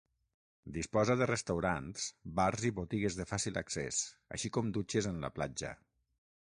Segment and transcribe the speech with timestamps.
[0.77, 2.07] Disposa de restaurants,
[2.41, 4.01] bars i botigues de fàcil accés
[4.39, 5.77] així com dutxes en la platja.